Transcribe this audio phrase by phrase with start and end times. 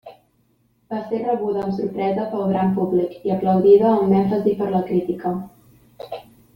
[0.93, 5.39] Va ser rebuda amb sorpresa pel gran públic i aplaudida amb èmfasi per la crítica.